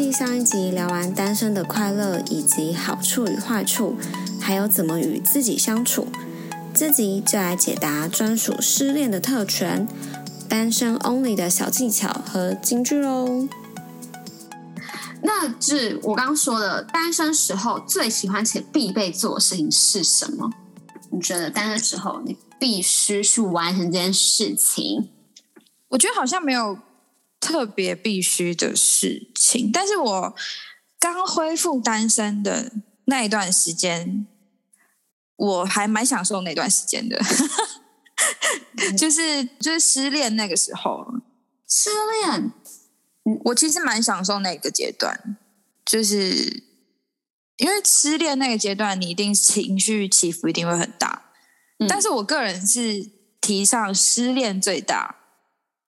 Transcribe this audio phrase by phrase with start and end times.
[0.00, 3.96] 继上一集聊完单身的快乐以及好处与坏处，
[4.40, 6.06] 还有怎么与自己相处，
[6.72, 9.88] 这集就来解答专属失恋的特权——
[10.48, 13.48] 单身 only 的小技巧和金句喽。
[15.20, 20.48] 那是我刚刚说的，单身时候最喜欢且必备做的事情是什么？
[21.10, 25.08] 你觉得单身时候你必须去完成这件事情？
[25.88, 26.78] 我觉得好像没有。
[27.40, 30.34] 特别必须的事情，但是我
[30.98, 32.72] 刚恢复单身的
[33.04, 34.26] 那一段时间，
[35.36, 37.20] 我还蛮享受那段时间的，
[38.98, 41.06] 就是就是失恋那个时候，
[41.68, 41.90] 失
[42.22, 42.52] 恋，
[43.44, 45.36] 我其实蛮享受那个阶段，
[45.84, 46.64] 就是
[47.58, 51.30] 因为失恋那个阶段，你一定情绪起伏一定会很大，
[51.88, 53.08] 但是我个人是
[53.40, 55.17] 提倡失恋最大。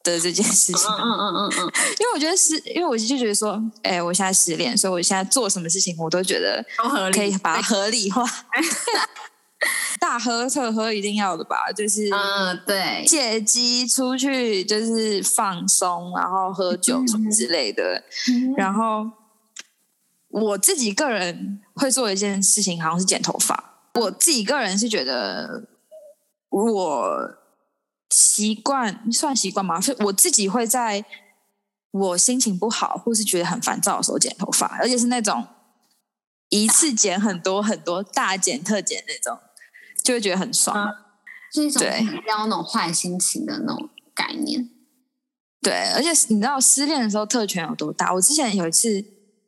[0.02, 6.64] 的这件事情，嗯嗯嗯嗯， 因为我觉得是，因为我就觉得说，哎，我现在失恋，所以我现在做什么事情，我都觉得
[7.12, 8.24] 可以把它合理化。
[10.00, 18.02] 大喝特喝一定要的吧，就是嗯，对，借机出去就是放松，然后喝酒什么之类的。
[18.56, 19.06] 然后
[20.28, 23.82] 我自己个人会做一件事情，好像是剪头发。
[23.94, 25.68] 我自己个人是觉得
[26.48, 27.39] 我。
[28.10, 29.80] 习惯算习惯吗？
[29.80, 31.04] 是我自己会在
[31.92, 35.46] 我心情不好或是觉得很烦躁的时候剪头发，而且是那种
[36.48, 39.38] 一次剪很多很多大剪特剪那种，
[40.02, 40.92] 就会觉得很爽，
[41.52, 44.68] 是一种比较那种坏心情的那种概念。
[45.62, 48.12] 对，而且你知道失恋的时候特权有多大？
[48.12, 49.04] 我之前有一次，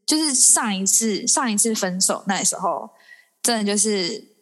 [0.07, 2.91] 就是上一次上一次分手那时候，
[3.43, 4.37] 真的就是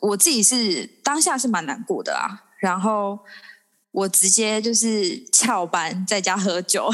[0.00, 3.18] 我自己是当下是蛮难过的啊，然后。
[3.92, 6.90] 我直接就是翘班在家喝酒，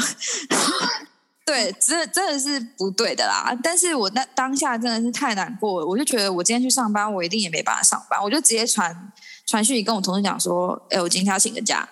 [1.45, 3.57] 对，真真的是不对的啦。
[3.63, 9.11] 但是我那当下真的是太难过了，我就觉得我今天去上班，我一定也没办法上班，我就直接传
[9.47, 11.87] 传讯息跟我同事讲说：“哎，我今天要请个假。”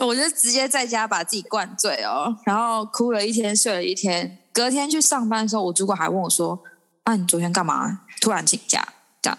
[0.00, 4.38] 我就直接在家把自己灌醉哦，然后哭了一天，睡了一天。
[4.52, 6.62] 隔天去上班的时候，我主管还问我说
[7.02, 8.02] ：“啊，你昨天干嘛？
[8.20, 8.86] 突然请假？”
[9.20, 9.38] 这样，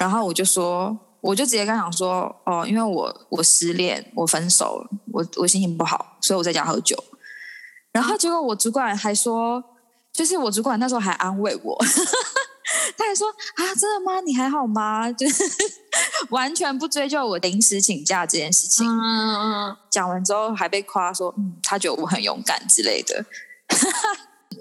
[0.00, 0.98] 然后我就说。
[1.22, 6.96] 我就直接跟他讲说，哦，因为我我失恋，我分手了，我我心情不好，所以我在家喝酒。
[7.92, 9.62] 然后结果我主管还说，
[10.12, 11.78] 就是我主管那时候还安慰我，
[12.98, 14.20] 他还说啊，真的吗？
[14.26, 15.10] 你还好吗？
[15.12, 15.44] 就是
[16.30, 18.84] 完全不追究我临时请假这件事情。
[19.88, 23.24] 讲完之后还被夸说，嗯，他觉得我很勇敢之类的。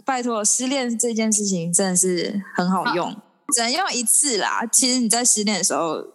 [0.06, 3.16] 拜托，失恋这件事情真的是很好用，
[3.52, 4.64] 只能用一次啦。
[4.72, 6.06] 其实你在失恋的时候。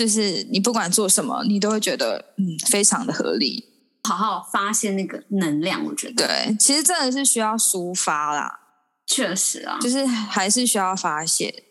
[0.00, 3.66] 就是你不管做什么，你都会觉得嗯，非常的合理。
[4.04, 8.60] 好好发现那个能量，我觉得对，其实真的是需要抒发啦。
[9.06, 11.64] 确实啊，就是还是需要发泄。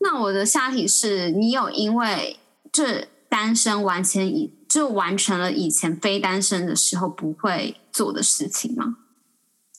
[0.00, 2.38] 那我的下题是你有因为
[2.70, 8.98] 这单身完成以就完成了以前非单身的时候不会做的事情吗？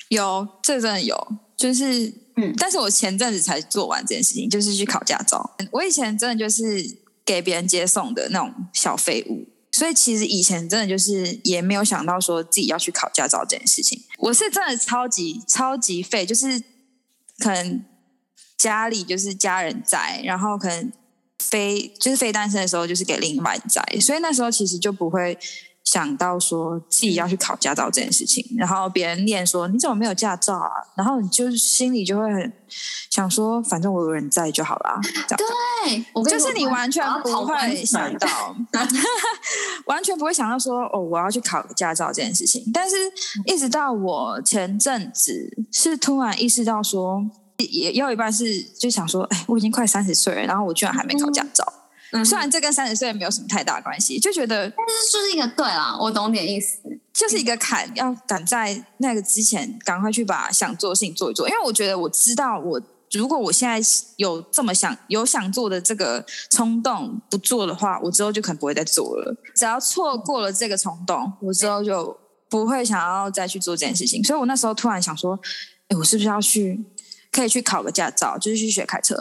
[0.09, 1.15] 有，这真的有，
[1.55, 5.55] 就是嗯，但是我前阵子才做完这件事情，就是去考驾照。
[5.69, 7.05] 我以前真的就是。
[7.27, 14.01] 给别人接送的那种小废物，所以其实以前真的就是也没有想到说自己要去考驾照这件事情。
[14.17, 16.63] 我是真的超级超级废，就是
[17.39, 17.83] 可能
[18.57, 20.91] 家里就是家人在，然后可能
[21.37, 25.37] 非就是非单身的时候就是给另一半在，所以那时候其实就不会。
[25.87, 30.69] 想到说自己要去考驾照这件事情，然后别人念说你怎么没有驾照啊？
[30.95, 32.51] 然后你就心里就会很
[33.09, 34.99] 想说，反正我有人在就好了。
[35.37, 38.53] 对，就是你完全不会想到，
[39.87, 42.69] 完全不会想到说哦，我要去考驾照这件事情。
[42.73, 42.97] 但是
[43.45, 47.25] 一直到我前阵子是突然意识到说，
[47.57, 51.63] 也有一半是就想说，哎，我已经快三十岁了，然后我居然还没考驾照。
[52.25, 56.79] 虽然这跟三十岁没有什么太大关系，就觉得，但是就是一个对啦，我懂点意思，
[57.13, 61.47] 就是一个坎，要赶在那个之前赶快去把想做的事情做一做。
[61.49, 62.81] 因为我觉得我知道，我
[63.11, 69.35] 如果我现在有这么想有想做的这个冲动不做的话，我之后就可能不会再做了。
[69.55, 72.17] 只要错过了这个冲动，我之后就
[72.49, 74.23] 不会想要再去做这件事情。
[74.23, 75.37] 所以我那时候突然想说，
[75.89, 76.85] 哎，我是不是要去
[77.31, 79.15] 可以去考个驾照，就是去学开车。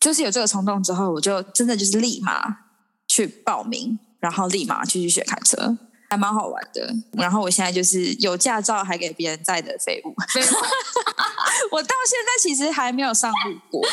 [0.00, 2.58] 就是有这个冲动之后，我就真的就是立马
[3.06, 5.76] 去报名，然后立马去去学开车，
[6.08, 6.94] 还蛮好玩的。
[7.12, 10.14] 然后我现在就是有驾照还给别人载的废物，
[11.72, 13.86] 我到现在其实还没有上路过。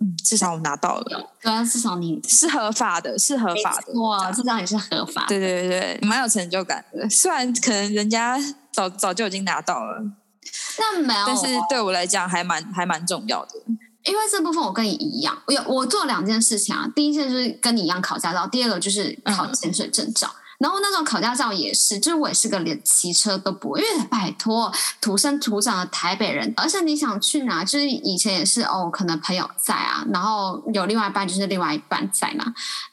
[0.00, 1.30] 嗯，至少我拿到了。
[1.40, 3.92] 对啊，至少你是合法的，是合法的。
[4.00, 5.26] 哇，这张也是合法。
[5.28, 7.08] 对对对对，蛮有成就感的。
[7.08, 8.36] 虽然可能人家
[8.72, 10.02] 早早就已经拿到了。
[10.78, 13.52] 那没有，但是对我来讲还蛮还蛮重要的。
[14.04, 16.90] 因为这部分我跟你一样，我有我做两件事情啊。
[16.94, 20.28] 第一件就是跟你一样考驾照，第二个就是考潜水证照。
[20.62, 32.44] 然后那时候考驾照也是，就是我也是个连骑车都不会，因为拜托土生土长的台北人，而且你想去哪，就是以前也是哦，可能朋友在啊，然后有另外一半就是另外一半在嘛。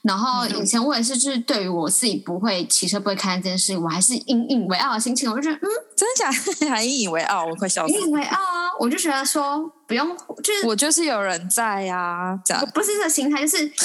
[0.01, 6.31] 然后以前我也是，就是对于我自己不会骑车不会开这件事情，我还是引以为傲的心情，我就觉得嗯，真的假
[6.65, 6.69] 的？
[6.73, 7.45] 还引以为傲？
[7.45, 7.93] 我快笑死！
[7.93, 8.71] 引以为傲啊！
[8.79, 13.71] 我就觉得说不用，就是我就是有人在呀，这样不是这个心态，就是。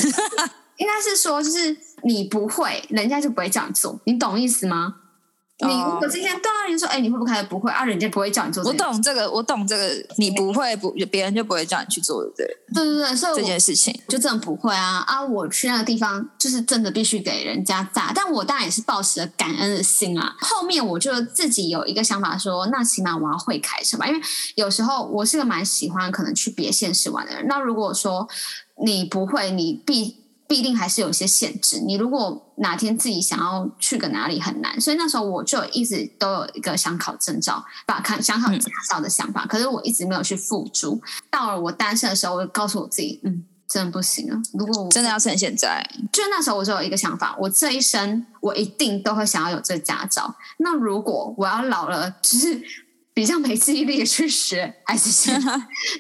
[0.77, 4.97] 应该是说，就是你不会，人家就不会这样做，你懂意思吗？
[5.61, 7.43] 你如果今天对啊，你说，哎，你会不会？
[7.45, 8.63] 不会啊，人家不会叫你做。
[8.65, 15.23] 我懂这个，我懂这个，你不会不，别人就不会叫你去做，对对对对，所以这件事情就真的不会啊啊！
[15.23, 20.35] 我去那个地方，就是真的必须给人家炸，但我当然也是抱持了感恩的心啊。
[20.41, 24.21] 后面我就自己有一个想法，说那起码我要会开车吧，因为
[24.57, 27.47] 有时候我是个蛮喜欢可能去别县市玩的人。
[27.47, 28.29] 那如果说
[28.85, 30.24] 你不会，你必。
[30.47, 31.81] 必定还是有一些限制。
[31.81, 41.01] 你如果哪天自己想要去个哪里很难，所以那时候我就一直都有一个想考证照、把看想考驾照的想法，可是我一直没有去付诸。
[41.31, 44.41] 到了我单身的时候，我就告诉我自己，嗯，真的不行了。
[44.53, 50.37] 如果我真的要趁现在，就那时候我就有一个想法，我这一生我一定都会想要有这个驾照。
[50.59, 52.63] 那如果我要老了，就是
[53.13, 55.43] 比较没记忆力去学，还是先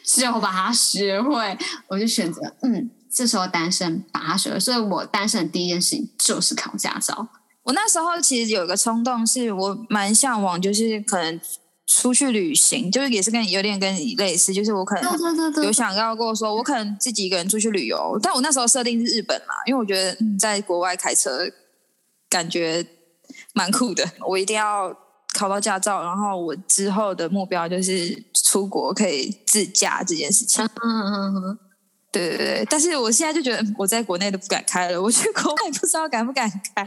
[0.05, 1.58] 只有把它学会，
[1.88, 2.91] 我就选择嗯。
[3.14, 7.28] 这时候单身把它学了，所以我单身的第一件事情就是考驾照。
[7.62, 11.40] 我那时候其实有一个冲动，是我蛮向往，就是可能
[11.87, 18.19] 出去旅行，就是也是跟有点跟你类似，就是我可能有想要过说，我可能自己一个人出去旅游。
[18.20, 21.49] 但我那时候设定是日本嘛，因为我觉得在国外开车
[22.28, 22.84] 感觉
[23.52, 24.05] 蛮酷的。
[24.28, 24.94] 我一定要
[25.32, 30.64] 考到驾照，然后我之后的目标就是出国可以自驾这件事情。
[30.64, 31.58] 嗯嗯嗯。
[32.14, 36.87] 对对对，但是我现在就觉得我在国内都不敢开了，我去国外不知道敢不敢开。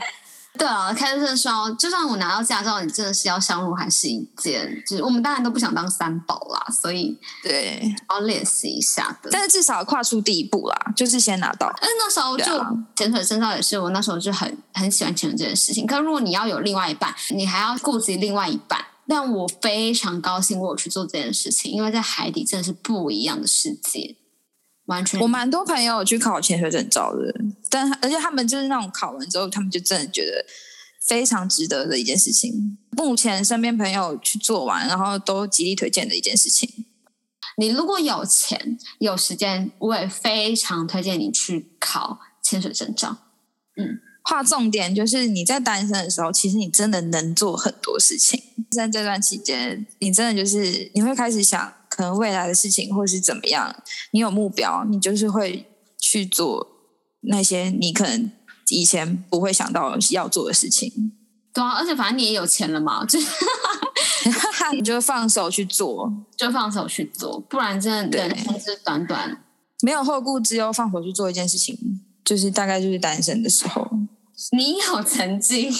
[0.57, 9.29] 对啊，开车时候，就算我拿到驾照，你真的是要上路，还是一件，就是我们当然都不想当三宝啦，所以对，要练习一下的。
[9.31, 11.71] 但是至少跨出第一步啦，就是先拿到。
[11.79, 12.45] 但那时候就
[12.95, 15.85] 潜水证照也是，我那时候就很很喜欢潜水这件事情。
[15.85, 18.83] 可如果你要有另外一半，你还要顾及另外一半。
[19.07, 24.15] 但我非常高兴我有去做这件事情，因为在海底真的是不一样的世界。
[24.87, 27.33] 完全，我蛮多朋友去考潜水证照的，
[27.69, 30.45] 但而且他们就是那种考完之后，他们就真的觉得
[31.05, 32.77] 非常值得的一件事情。
[32.91, 36.85] 目前身边朋友去做完，然后都极力推荐的一件事情。
[37.57, 43.17] 你如果有钱有时间，我也非常推荐你去考潜水证照。
[43.75, 48.41] 嗯，划重点就是你在单身的时候，其实你真的能做很多事情。
[48.71, 51.73] 在这段期间，你真的就是你会开始想。
[51.97, 53.75] 可能未来的事情，或是怎么样，
[54.11, 55.65] 你有目标，你就是会
[55.99, 56.67] 去做
[57.21, 58.31] 那些你可能
[58.67, 61.11] 以前不会想到要做的事情。
[61.51, 63.17] 对啊，而且反正你也有钱了嘛，就
[64.73, 69.43] 你就放手去做，就放手去做，不然真的人生是短短，
[69.81, 71.75] 没有后顾之忧，放手去做一件事情，
[72.23, 73.89] 就是大概就是单身的时候。
[74.51, 75.73] 你有曾经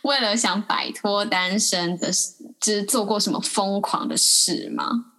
[0.00, 2.10] 为了想摆脱单身的，
[2.58, 5.11] 就是做过什么疯狂的事吗？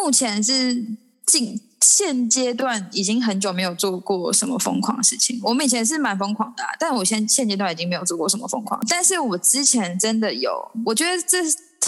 [0.00, 0.84] 目前是
[1.26, 5.38] 近现阶段已经很久没有做过什么疯狂的事情。
[5.42, 8.80] 我们以前是蛮疯狂的，但我现现阶段已经没有做过什么疯狂。
[8.88, 11.38] 但是我之前真的有，我觉得这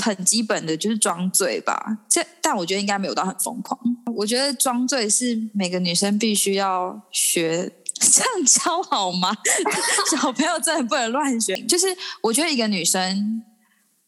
[0.02, 1.99] 很基本的就是装醉吧。
[2.09, 3.79] 这但我觉得应该没有到很疯狂。
[4.17, 9.37] 我觉得装醉是每个女生必须要学，这样教好吗？
[10.11, 11.57] 小朋友真的不能乱学。
[11.62, 11.87] 就是
[12.23, 13.43] 我觉得一个女生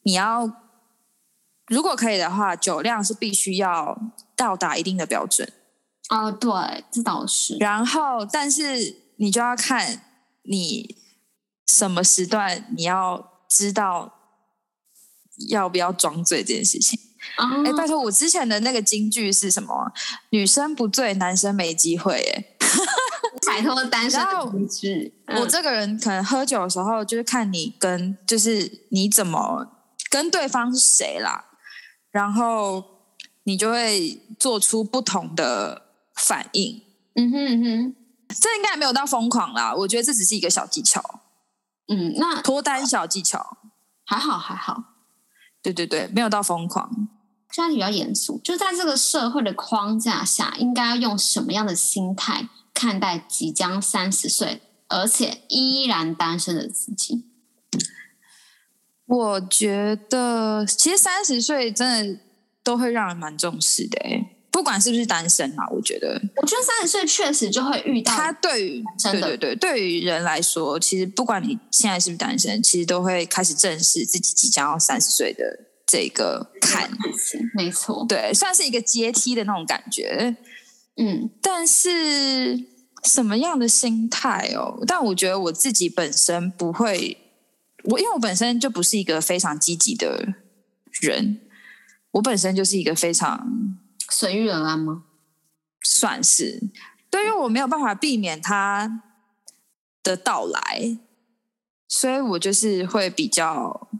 [0.03, 0.62] 你要。
[1.73, 3.99] 如果可以的话，酒量是必须要
[4.37, 5.51] 到达一定的标准。
[6.11, 7.57] 哦，对，这倒是。
[7.59, 10.03] 然后，但是你就要看
[10.43, 10.97] 你
[11.67, 14.13] 什么时段，你要知道
[15.49, 17.01] 要不要装醉这件事情。
[17.37, 19.91] 哎，拜托，我之前的那个金句是什么？
[20.31, 22.21] 女生不醉，男生没机会。
[22.21, 22.45] 哎，
[23.47, 25.15] 摆脱单身的金句。
[25.39, 29.67] 我这个人可能喝酒的时候，就是看你跟，就是你怎么
[30.11, 31.47] 跟对方是谁啦。
[32.13, 32.85] 然后
[33.43, 35.83] 你就会做出不同的
[36.15, 36.83] 反应。
[37.15, 37.97] 嗯哼哼，
[38.29, 39.75] 这应该没有到疯狂啦。
[39.75, 41.21] 我觉得这只是一个小技巧。
[41.89, 43.57] 嗯，那脱单小技巧
[44.05, 44.85] 还好还好。
[45.61, 47.09] 对对对，没有到疯狂。
[47.51, 57.27] 现在比较严肃，就在这个社会的框架下，应该要用什么样的心态看待即将三十岁而且依然单身的自己？
[59.07, 62.21] 我觉得其实三十岁真的
[62.63, 75.45] 都会让人蛮重视的、欸，不管是不是单身啊，我觉得我觉得三十岁确实就会遇到他对于对对对，对于人来说，其实不管你现在是不是单身，其实都会开始正视自己即将要三十岁的
[75.87, 76.91] 这个坎，
[77.55, 80.37] 没错，对，算是一个阶梯的那种感觉。
[80.97, 82.59] 嗯，但是
[83.05, 84.83] 什么样的心态哦？
[84.87, 87.17] 但我觉得我自己本身不会，
[87.85, 90.35] 我因为我本身就不是一个非常积极的
[91.01, 91.41] 人，
[92.13, 93.79] 我本身就是一个非常
[94.11, 95.05] 随遇而安吗？
[95.85, 96.71] 算是，
[97.11, 99.03] 对，因为我没有办法避免它
[100.03, 100.99] 的到来，
[101.89, 103.91] 所以我就是会比较，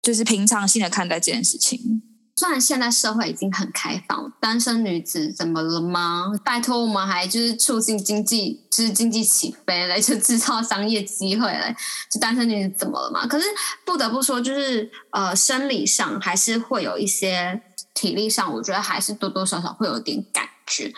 [0.00, 2.02] 就是平常心的看待这件事情。
[2.34, 6.32] 虽然现在社会已经很开放，单身女子怎么了吗？
[6.42, 11.76] 拜托，我们还就是促进经济，就是经济起飞嘞，就制造商业机会嘞，
[12.10, 13.26] 就单身女子怎么了嘛？
[13.26, 13.46] 可是
[13.84, 17.62] 不得不说，就是呃，生理上还是会有一些，
[17.92, 20.92] 体力上我觉得还是多多少少会有点感觉。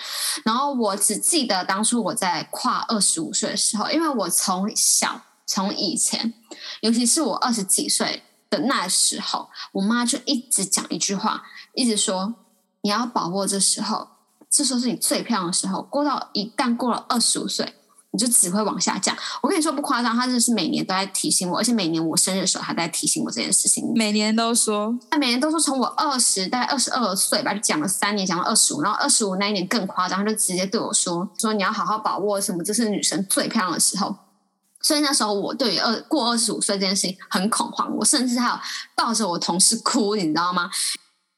[0.45, 6.33] 然后我只记得当初我在跨二十五岁的时候，因为我从小从以前，
[6.81, 8.23] 尤其是我二十几岁。
[8.55, 11.43] 的那时候，我妈就一直讲一句话，
[11.75, 12.35] 一直说
[12.83, 14.09] 你要把握这时候，
[14.51, 15.83] 这时候是你最漂亮的时候。
[15.83, 17.75] 过到一旦过了二十五岁，
[18.13, 19.17] 你就只会往下降。
[19.43, 23.93] 我跟你说不夸张，她真的是每年都在提醒我，而且每年我生日的时候还在提醒我这件事情。
[23.97, 34.15] 每年都说，她每年都说从我二十大概二十二岁吧，就讲了三年，讲到二十五，然后二十五那一年更夸张，她就直接对我说说你要好好把握什么，这是女生最漂亮的时候。
[34.85, 38.61] 所以那时候我对于二过二十五岁这件事情很恐慌，我甚至还有
[38.95, 40.71] 抱着我同事哭，你知道吗？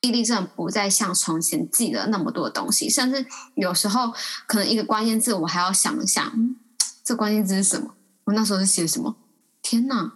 [0.01, 3.25] 毅力真的不再像从前记得那么多东西，甚至
[3.55, 4.13] 有时候
[4.49, 6.57] 可能一个关键字我还要想一想，
[7.05, 7.95] 这关键字是什么？
[8.25, 9.15] 我那时候是写什么？
[9.63, 10.15] 天哪！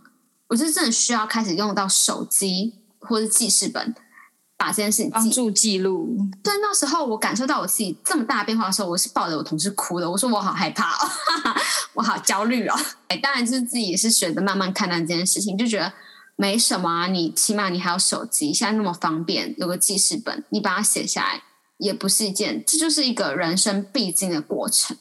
[0.49, 3.95] 我是真的需要开始用到手机或者记事本，
[4.61, 6.15] 把这件事情记帮助记录。
[6.43, 10.11] 对，那时候我感受到我自己这么大的变化的时候，我是抱着我同事哭的。
[10.11, 11.09] 我说我好害怕、哦，
[11.95, 12.79] 我好焦虑哦。
[13.09, 15.91] 哎，当然就是自己也是学着慢慢看待这件事情，就觉得
[16.37, 17.07] 没什么啊。
[17.07, 21.43] 你起码你还有手机，现在那么方便，有个记事本，你把它写下来，
[21.79, 24.95] 也不是一件，这就是一个人生必经的过程。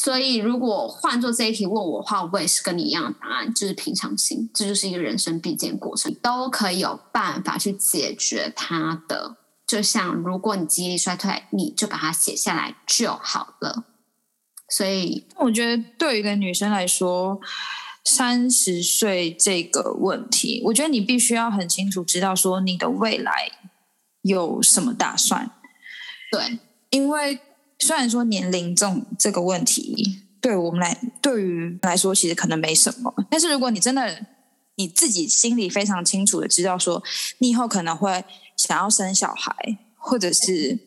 [0.00, 9.38] 所以，如果换做这一题问我的话，我也是跟你一样的答案，就是平常心，这就是一个人生必经过程，都可以有办法去解决它的。
[9.66, 13.86] 就像如果你记忆力衰退，你就把它写下来就好了。
[14.70, 17.40] 所以，我觉得对于一个女生来说，
[18.04, 23.50] 三十岁这个问题，我觉得你必须要很清楚知道说你的未来
[24.22, 25.50] 有什么打算。
[26.30, 27.40] 对，因为
[27.78, 34.26] 虽然说年龄这种这个问题，对我们来对于来说其实可能没什么，但是如果你真的
[34.76, 37.02] 你自己心里非常清楚的知道说，
[37.38, 38.24] 你以后可能会
[38.56, 39.54] 想要生小孩，
[39.96, 40.78] 或者是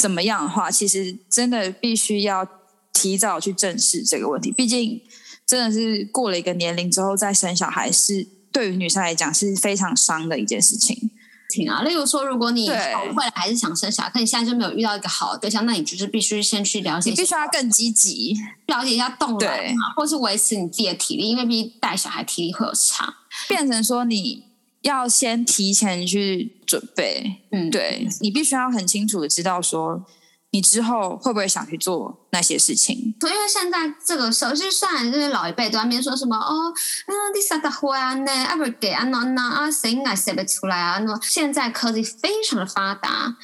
[0.00, 2.46] 怎么样的话，其实真的必须要
[2.92, 4.52] 提早去正视这个问题。
[4.52, 5.00] 毕竟
[5.46, 11.10] 真的是过了一个年龄之后再生小孩，是对于女生来讲是非常伤的一件事情。
[11.52, 11.82] 挺啊。
[11.82, 18.34] 例如说，如果你对未来还是想生小孩，可你现在就没有遇到一个好的对象，那你就是必须先去了解你必须要更积极，
[18.66, 23.14] 了解一下冻卵对嘛，或是维持你自己的体力，因为毕竟带小孩体力会有差。
[23.48, 24.44] 变成说你
[24.82, 30.04] 要先提前去准备，嗯，对你必须要很清楚的知道说，
[30.52, 33.14] 你之后会不会想去做那些事情。
[33.18, 43.36] 对，因为现在这个时候，就是虽然就是老一辈都在那边说什么哦，啊，你啥的会啊呢，啊不给啊那那啊谁应该写不出来啊那现在科技非常的发达，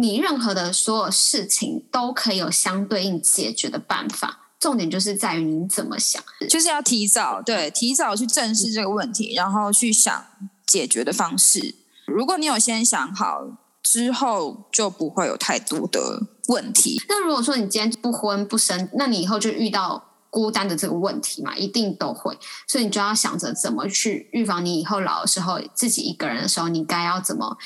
[0.00, 4.40] 你任何的所有事情都可以有相对应解决的办法。
[4.58, 6.20] 重点就是在于你怎么想。
[6.48, 10.26] 就是要提早对提早去正视这个问题，然后去想
[10.66, 11.76] 解决的方式。
[12.06, 13.42] 如果你有先想好，
[13.88, 17.00] 之后就不会有太多的问题。
[17.08, 22.36] 那如果说你今天不婚不生，那你以后就遇到孤单的这个问题嘛，一定都会。
[22.66, 27.56] 所以你就要想着怎么去预防你以后老的时候自己一个人的时候，你该要怎么，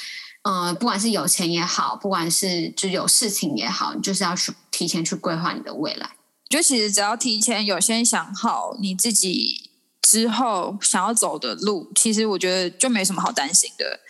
[0.42, 6.06] 呃，不管是有钱也好，不管是就有事情也好，你就是要去提前去规划你的未来。
[6.06, 9.70] 我觉得其实只要提前有先想好你自己
[10.02, 14.00] 之后想要走的路，其实我觉得就没什么好担心的。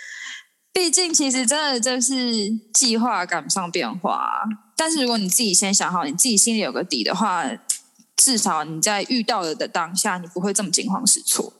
[0.72, 4.44] 毕竟其实真的就是计划赶不上变化、
[4.76, 7.44] 但是如果你自己先想好，你自己心里有个底的话，
[8.16, 11.52] 至少你在遇到了的当下，你不会这么惊慌失措，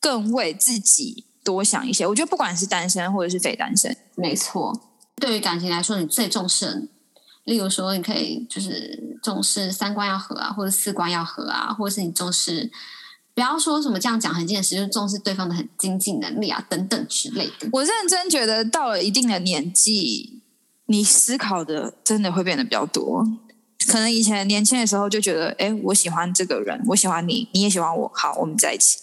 [0.00, 2.06] 更为自己多想一些。
[2.06, 4.80] 我觉得不管是单身或者是非单身，没错，
[5.16, 6.88] 对于感情来说，你最重视，
[7.44, 12.70] 例如说，你可以就是重视三观要合啊，或者四观要合啊，或者是你重视。
[13.40, 17.66] 不要说什么这样讲很现实，就是重视对方的很经济能力啊等等之类的。
[17.72, 20.42] 我认真觉得到了一定的年纪，
[20.84, 23.26] 你思考的真的会变得比较多。
[23.86, 28.98] 可能以前年轻的时候就觉得，哎，我喜欢这个人，我喜欢你，你也喜欢我，好，我们在一起。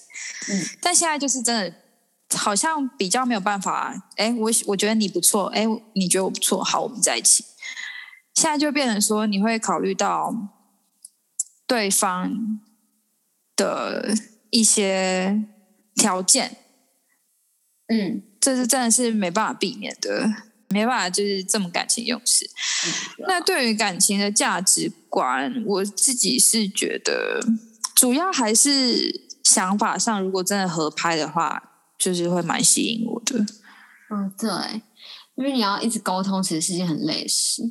[0.51, 4.07] 嗯，但现在就是真的，好像比较没有办法。
[4.17, 7.43] 哎，我我觉得你不错，哎，你觉得我不错，好，我们在一起。
[8.35, 10.51] 现在就变成说，你会考虑到
[11.65, 12.59] 对方
[13.57, 14.15] 的
[14.49, 15.43] 一些
[15.93, 16.55] 条件，
[17.87, 20.31] 嗯，这是真的是没办法避免的，
[20.69, 22.49] 没办法就是这么感情用事。
[23.27, 27.41] 那对于感情的价值观，我自己是觉得，
[27.95, 33.39] 主要还是想法上，如果真的合拍的话，就是会蛮吸引我的。
[34.09, 34.49] 嗯，对，
[35.35, 37.63] 因为你要一直沟通，其实是件很累的事。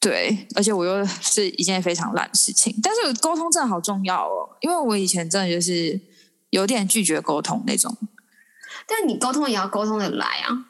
[0.00, 6.00] 对，而且我又是一件非常烂的事情，但是沟通真的好重要哦，因为我以前真的就是
[6.48, 7.94] 有点拒绝沟通那种。
[8.86, 10.64] 但你沟通也要沟通的来啊。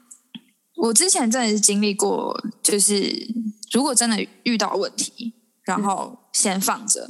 [0.74, 3.32] 我之前真的是经历过，就是
[3.70, 5.32] 如果真的遇到问题，
[5.62, 7.08] 然后先放着，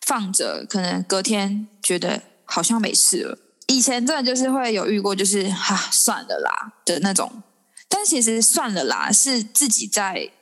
[0.00, 3.38] 放着，可能隔天觉得好像没事了。
[3.68, 7.44] 以前真的就是会有遇过，就是哈算了啦的那种，
[7.88, 10.32] 但其实算了啦是自己在。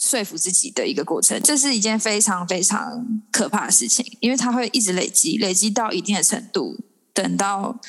[0.00, 6.76] 说服自己的一个过程，这是一件非常非常可怕的事情，因为它会一直累积，累积到一定的程度，
[7.12, 7.80] 等到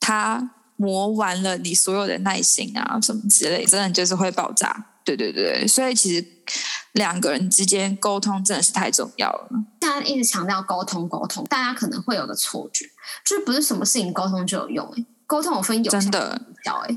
[0.00, 4.86] 它磨完了你所有的耐心啊什么之类，真的就是会爆炸。
[5.04, 6.26] 对对对，所以其实
[6.92, 9.48] 两个人之间沟通真的是太重要了。
[9.80, 12.84] 大家一直强调沟通沟通，大家可能会有个错觉，
[13.24, 14.86] 就是不是什么事情沟通就有用？
[14.96, 16.94] 哎，沟通有分有真的效哎。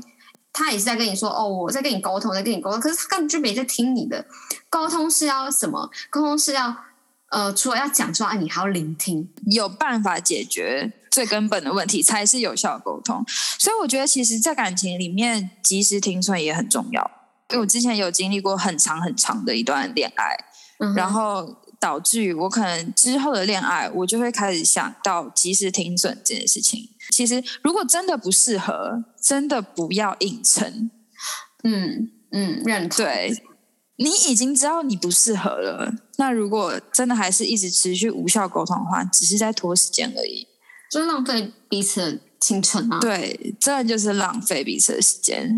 [0.52, 4.24] 他也是在跟你说哦，我在跟你沟通，在跟你沟通，可是他根本就没在听你的。
[4.68, 5.90] 沟通是要什么？
[6.10, 6.76] 沟通是要
[7.30, 13.24] 呃，除了要讲之外，你还要聆听，有办法解决最根本的问题，才是有效沟通。
[13.58, 17.10] 所以我觉得，其实，在感情里面，及时停损也很重要。
[17.50, 20.36] 因为我之前有经历过很长很长的一段恋爱，
[20.78, 21.56] 嗯然后。
[21.82, 26.88] 导致于我可能之后的恋爱，我就会开始想到及时停损这件事情。
[27.10, 30.92] 其实，如果真的不适合，真的不要硬撑。
[31.64, 33.04] 嗯嗯，认同。
[33.04, 33.42] 对，
[33.96, 35.92] 你已经知道你不适合了。
[36.18, 40.46] 那如果真的还是一直持续无效沟通的话，只是在拖时间而已，
[40.88, 43.00] 就浪费彼此的青春啊。
[43.00, 45.52] 对，真的就是浪费彼此的时间。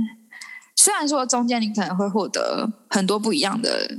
[0.75, 3.91] 虽然说中间你可能会获得很多不一样的。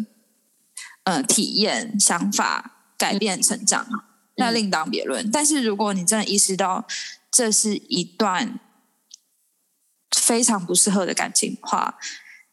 [1.06, 3.88] 呃，体验、想法、改变、成长，
[4.38, 5.32] 那另当别论。
[5.32, 6.86] 但是，如果你真的意识到
[7.32, 8.60] 这是一段
[10.16, 11.98] 非常不适合的感情的话，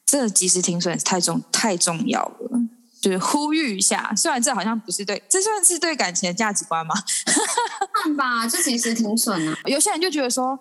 [0.05, 2.61] 这及时停损太重太重要了。
[3.01, 6.95] 就是呼吁一下，虽然这好像不是对，这算是对感情的价值观吗？
[8.05, 9.59] 看吧，这及时停损啊。
[9.65, 10.57] 有些人就觉得说，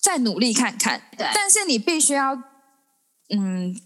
[0.00, 2.34] 再努力看看，对但是你必须要
[3.36, 3.76] 嗯，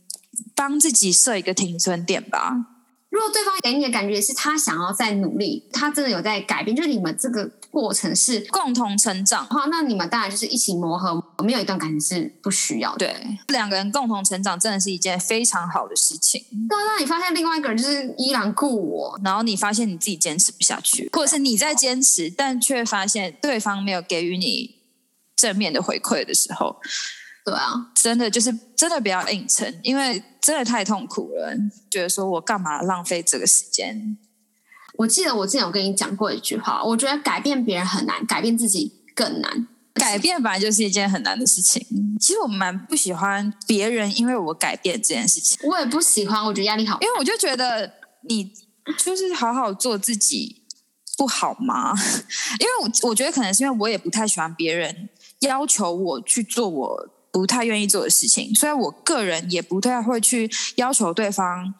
[0.55, 2.72] 帮自己设一个停损点吧。
[3.13, 11.23] 如果对方给你的感觉是他想要在努力，他真的有在改变，就是你们这个过程是共同成长的话，那你们当然就是一起磨合。
[11.45, 13.07] 没有一段感情是不需要的。
[13.07, 16.41] 对，两个人共同成长真的是一件非常好的事情。
[16.69, 24.77] 对，那你发现另外一个人就是依然顾我，然后你发现你自己坚持不下去，或者是你在坚持，但却发现对方没有给予你
[25.37, 26.77] 正面的回馈的时候。
[27.45, 31.53] 对啊，真的就是真的不要硬撑，因为真的太痛苦了。
[31.91, 34.17] 觉得说我干嘛浪费这个时间？
[34.99, 39.67] 我记得我之前有跟你讲过一句话，我觉得改变别人很难，改变自己更难。
[39.95, 41.85] 改变本来就是一件很难的事情。
[42.21, 45.59] 其实我蛮不喜欢别人因为我改变这件事情。
[45.69, 47.93] 我也不喜欢，我觉得压力好，因为我就觉得
[48.29, 48.53] 你
[48.99, 50.63] 就是好好做自己
[51.19, 51.93] 不好吗？
[52.61, 55.09] 因为我我觉得可能是因为我也不太喜欢别人
[55.41, 57.09] 要求我去做我。
[57.33, 61.75] 不太愿意做的事情，所以我个人也不太会去要求对方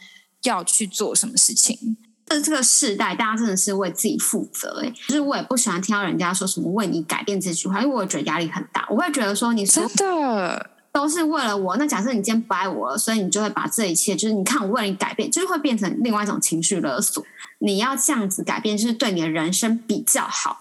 [0.45, 1.99] 要去做什么事情。
[2.27, 4.81] 在这个时代，大家真的是为自己负责。
[4.83, 8.87] 哎，就是我也不喜欢听到人家说什么为你改变这句话，因为我觉得压力很大。
[8.89, 11.77] 我会觉得说，你真的都是为了我。
[11.77, 17.23] 那假设你今天不爱我了，所以你就会把这一切，就是你看我为了你改变，就是会变成另外一种情绪勒索。
[17.59, 20.61] 你要这样子改变，就是对你的人生比较好。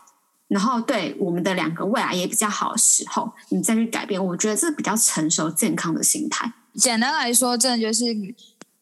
[0.51, 6.51] 然后对我们的两个未来也比较好的时候，你再去改变，我觉得这比较成熟健康的心态。
[6.73, 8.03] 简单来说，真的就是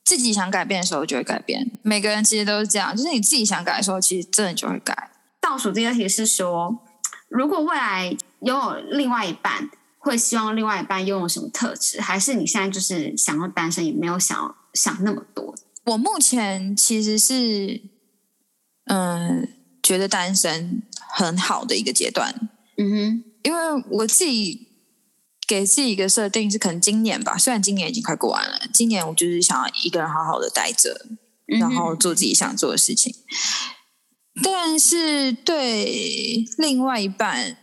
[0.04, 1.72] 自己想改变的时候就会改变。
[1.84, 5.12] 每个人其实都是这样，就是你自己想改的时候，其实真的就会改。
[5.40, 6.76] 倒数第二题是说，
[7.28, 12.02] 如果未来拥有另外一半，会希望另外一半拥有什么特质？
[12.02, 15.54] 还是你现在就是想要单身，也没有想想那么多？
[15.86, 17.84] 我目前其实是，
[18.86, 19.54] 嗯。
[19.82, 22.34] 觉得单身很好的一个阶段，
[22.78, 24.68] 嗯哼，因为我自己
[25.48, 31.08] 给自己一个设定是，可能今年吧，虽然今年已经快过完了，今年我就是想要一个人好好的待着，
[31.52, 33.14] 嗯然后做自己想做的事情。
[34.42, 37.58] 但是对另外一半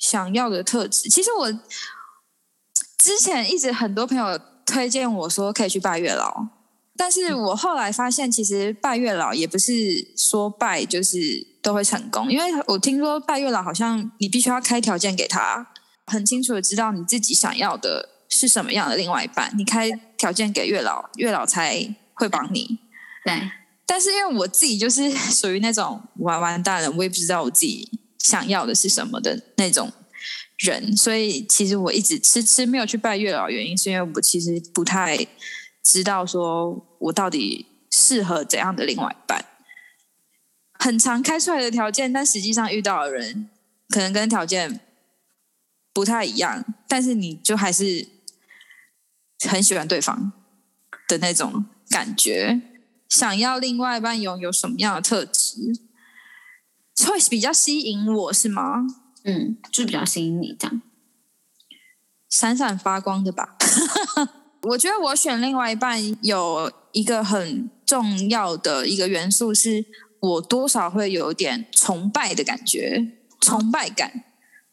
[0.00, 1.52] 想要的特质，其实我
[2.98, 6.48] 之前一直很多朋友推荐我说可以去拜月老，
[6.96, 15.68] 但是我后来发现，其实拜月老也不是说拜就是都会成功，因为我听说拜月老好像你必须要开条件给他，
[16.06, 22.78] 很清楚的知道你自己想要的是什么样的另外一半，你开条件给月老，月老才会帮你。
[23.22, 23.50] 对，
[23.84, 29.92] 但是因为我自己就是 属于那种完完蛋了，我也不知道我自己想要的是什么的那种
[30.56, 35.18] 人，所以其实我一直迟迟没有去拜月老，原因是因为我其实不太
[35.84, 39.44] 知道说我到底适合怎样的另外一半。
[40.78, 43.48] 很常开出来的条件，但实际上遇到的人
[43.88, 44.80] 可能跟条件
[45.92, 48.06] 不太一样，但是你就还是
[49.48, 50.32] 很喜欢对方
[51.08, 52.60] 的那种感觉。
[53.08, 55.72] 想要另外一半拥有什么样的特质，
[57.06, 58.86] 会比较吸引我是吗？
[59.24, 60.82] 嗯，就比较吸引你这样。
[62.28, 63.56] 闪闪发光的吧。
[64.62, 69.86] 我觉得我选另外一半有一个很重要的一个元素，是
[70.20, 74.24] 我多少会有点崇拜的感觉，崇拜感。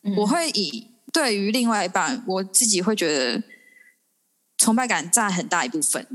[0.04, 3.42] 嗯我会以对于另外一半，我自己会觉得
[4.58, 6.08] 崇拜感占很大一部分。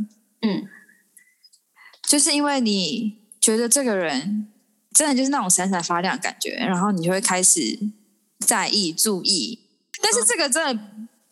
[0.43, 0.69] 嗯
[2.09, 4.49] 就是因为你觉得这个人
[4.93, 7.79] 真的就是那种闪闪发亮的感觉，然后你就会开始
[8.39, 9.61] 在意、注意。
[10.03, 10.83] 但是这个真的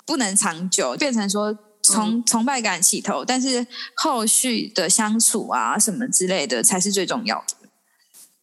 [0.06, 7.57] 不能长久，变成说从崇拜感起头，但是后续的相处啊什么之类的才是最重要的。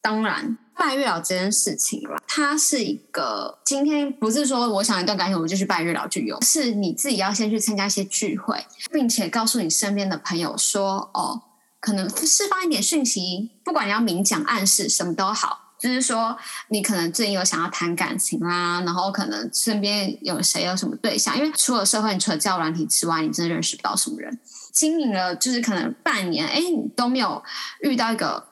[0.05, 8.63] 当然，拜月老这件事情啦，它是一个今天不是说我想一段感情我就去拜月老就有，是你自己要先去参加一些聚会，
[8.93, 11.41] 并且告诉你身边的朋友说，哦，
[11.79, 15.61] 可能释放一点讯息，不管你要明讲暗示什么都好。
[15.77, 16.37] 就是说，
[16.69, 24.39] 你可能最近有想要谈感情啦，然后可能身边有谁有什么对象，因为除了社会，你除了交软体之外，你真的认识不到什么人。
[24.71, 27.43] 经营了就是可能半年，哎，你都没有
[27.81, 28.43] 遇到一个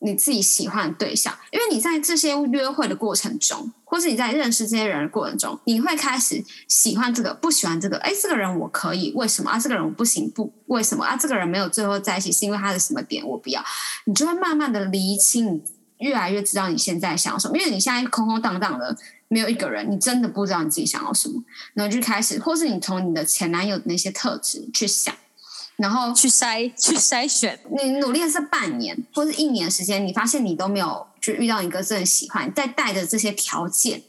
[0.00, 7.96] 你自己喜欢的对象，因为你在这些约会的过程中，或是你在认识这些人的过程中，你会开始喜欢这个，不喜欢这个。
[7.98, 9.58] 哎，这个人我可以，为什么啊？
[9.58, 11.16] 这个人我不行，不为什么啊？
[11.16, 13.64] 这个人没有最后在一起，是因为他的什么点我不要？
[14.04, 15.62] 你就会慢慢的厘清，
[15.98, 18.96] 越来越知道你现在想要什么，因为你现在空空荡荡的。
[19.32, 21.40] 没有一个人，你真的不知道你自己想要什么，
[21.74, 25.14] 然后就开始，或是你从你的前男友的那些特质去想，
[25.80, 34.02] 然后去筛去筛选， 你努力的是半年或是一年时间，你发现你都没有就遇到一个真的喜欢，再带着这些条件，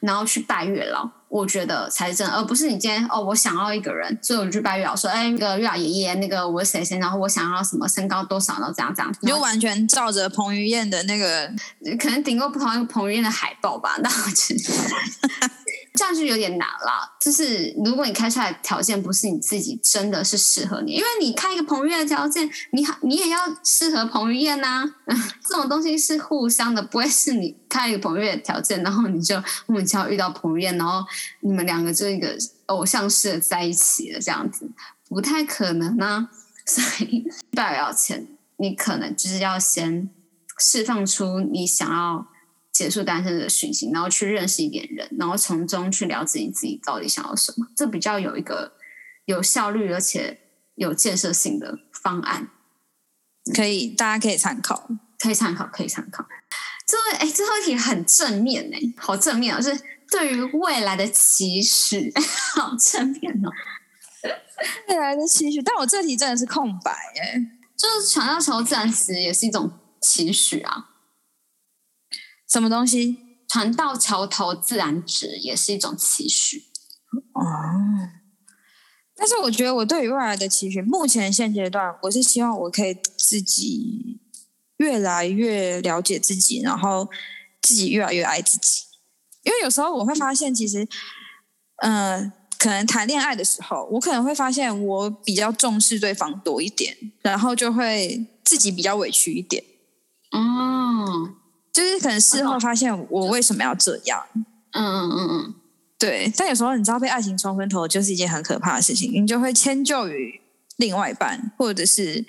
[0.00, 11.52] 然后去拜月老，我觉得才是真的，而不是你今天哦，我想要一个人，所以我去拜月老说，哎，那个月老爷爷，那个我是谁谁，然后我想要什么身高多少，然后这样这样，你就完全照着彭于晏的那个，
[11.98, 14.60] 可能顶多不同彭于晏的海报吧，那我觉得
[15.98, 17.16] 这样就有点难了。
[17.20, 24.88] 就是如果你开出来的条件不是你自己真的是适合你，因为你开一个彭于晏的条件，你好你也要适合彭于晏呐、
[25.42, 31.04] 这种东西是互相的，不会是你开一个彭于晏的条件，然后你就莫名其妙遇到彭于晏，然后
[31.40, 34.70] 你们两个就一个偶像式的在一起了，这样子
[35.08, 36.28] 不太可能啊。
[36.64, 40.10] 所以拜月老前，你可能就是要先
[40.58, 42.26] 释放出你想要
[42.72, 48.74] 结束单身的讯息，然后去认识一点人，然后从中去了解你自己到底想要什么，这比较有一个
[49.24, 50.38] 有效率而且
[50.76, 52.50] 有建设性的方案，
[53.54, 54.88] 可以大家可以参考。
[55.18, 56.24] 可以参考，可以参考。
[56.86, 62.12] 这位哎，这问题很正面哎，好正面哦，就是对于未来的期许，
[62.54, 63.50] 好正面哦。
[64.86, 67.40] 未来的期许，但我这题真的是空白哎。
[67.76, 70.87] 就是传到求自然死也是一种期许啊，
[72.48, 73.18] 什么东西？
[73.48, 76.64] 船到桥头自然直也是一种期许。
[77.32, 77.42] 哦，
[79.16, 84.20] 但是我觉得我对于未来的期许，目前现阶段，我是希望我可以自己
[84.76, 87.08] 越来越了解自己，然后
[87.62, 88.82] 自己越来越爱自己。
[89.44, 90.86] 因为有时候我会发现，其实，
[91.76, 99.64] 嗯、可能谈恋爱的时候，我可能会发现我比较重视对方多一点，然后就会自己比较委屈一点。
[100.32, 101.36] 哦，
[101.78, 104.20] 就是可能事后发现我为什么要这样，
[104.72, 105.54] 嗯嗯嗯嗯，
[105.96, 110.40] 对，但有时候你知道被爱情冲昏头就是一件很可怕的事情，你就会迁就于
[110.76, 112.24] 另外一半，或者是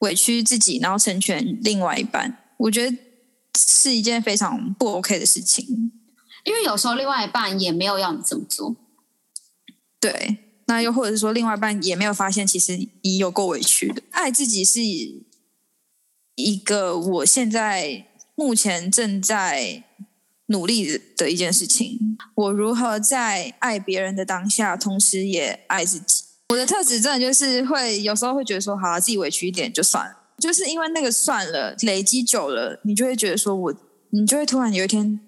[0.00, 2.36] 委屈自己，然后成全另外一半。
[2.58, 2.94] 我觉得
[3.56, 5.90] 是一件非常不 OK 的事情。
[6.44, 8.76] 因为有时候另外一半也没有要你这么做。
[9.98, 14.02] 对，那又或者是说，另外一半也没有发现，其实你有够委屈的。
[14.10, 19.84] 爱自己是一个我现在目前正在
[20.46, 22.16] 努力的一件事情。
[22.34, 26.24] 我如何在爱别人的当下，同时也爱自己？
[26.50, 33.74] 我的特质真的就是会有时候会觉得说，好、自己委屈一点就算了，就是因为那个算了，累积久了，你就会觉得说我，
[34.10, 35.20] 你就会突然有一天。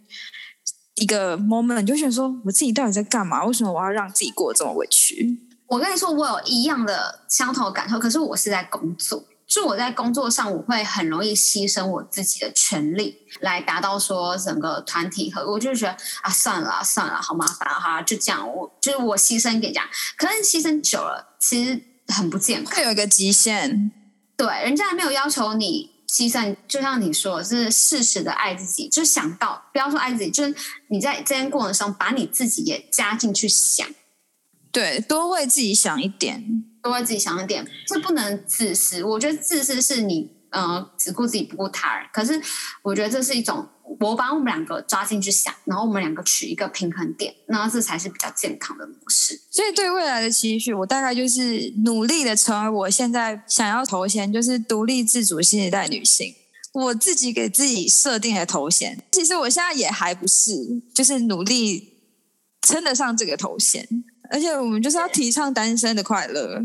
[0.98, 3.44] 一个 moment，你就想说，我自己到底在干嘛？
[3.44, 5.38] 为什么我要让自己过得这么委屈？
[5.66, 23.92] 我跟你说，我有一样的相同的感受，可是我是在工作，就我在工作上，我会很容易牺牲我自己的权利，来达到说整个团体和，我就觉得啊，算了算了，好麻烦哈，就这样，我就是我牺牲给这样，可是牺牲久了，其实很不健康，会有一个极限。
[24.36, 25.96] 对，人家没有要求你。
[26.08, 30.54] 牺牲，就像你说，是适时的爱自己，就想到不要说爱自己，就是
[30.88, 33.86] 你在这件过程中把你自己也加进去想，
[34.70, 39.02] 对，多为自己想一点，多为自己想一点，这不能自私。
[39.04, 42.06] 我觉得自私是你，呃，只顾自己不顾他人。
[42.12, 42.40] 可是
[42.82, 43.68] 我觉得这是一种。
[44.00, 49.40] 我把我们两个抓进去想，然后我们两个取一个平衡点，那这才是比较健康的模式。
[49.48, 56.34] 所以对未来的期许，我大概就是努力的成为我现在想要头衔，就是独立自主新时代女性。
[56.72, 61.92] 我自己给自己设定的头衔，其实我现在也还不是，就是努力
[62.62, 63.88] 称得上这个头衔。
[64.30, 66.62] 而且我们就是要提倡单身的快乐。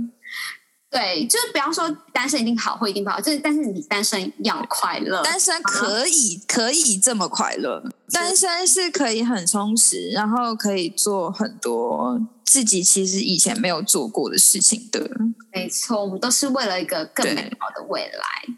[0.89, 15.10] 对，就是不要说单身一定好或一定不好，就是但是你单身要快乐，单身可以可以这么快乐，单身是可以很充实，然后可以做很多自己其实以前没有做过的事情的。
[15.54, 18.56] 没错，我们都是为了一个更美好的未来。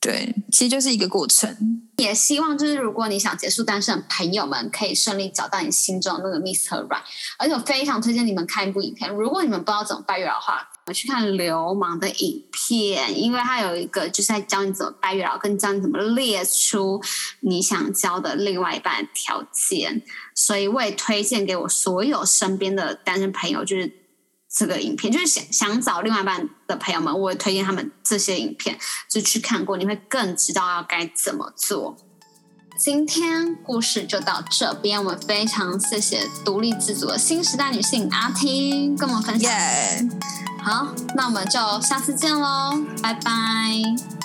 [0.00, 1.87] 对，其实就是一个过程。
[1.98, 6.86] 也希望就是如果你想结束单身的朋友们，可以顺利找到你心中的那个 Mr.
[6.86, 7.02] Right。
[7.36, 17.02] 而且我非常推荐你们看一部影片，如果你们不知道怎么拜月老的话，我去看流氓的影片，因为它有一个就是在教你怎么拜月老，跟教你怎么列出
[17.40, 20.02] 你想交的另外一半条件。
[20.34, 24.07] 所以我也推荐给我所有身边的单身朋友，就是。
[24.50, 31.96] 这个影片就是想想找另外一半的朋友们，我会推荐他们这些影片，就去看过，你会更知道要该怎么做。
[32.78, 39.50] 今天故事就到这边，我们非常谢谢独立自主的新时代女性阿婷跟我们分享。
[40.62, 44.17] 好，那我们就下次见喽，拜拜。